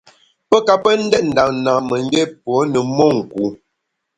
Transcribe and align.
Pe 0.49 0.57
ka 0.67 0.75
pe 0.83 0.91
ndét 1.03 1.23
nda 1.29 1.43
nâmemgbié 1.65 2.23
pô 2.43 2.53
ne 2.71 2.79
monku. 2.97 3.43